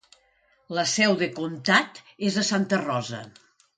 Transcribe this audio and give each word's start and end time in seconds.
La 0.77 0.85
seu 0.93 1.13
de 1.19 1.29
comtat 1.39 2.01
és 2.31 2.39
a 2.43 2.47
Santa 2.51 2.81
Rosa. 2.85 3.21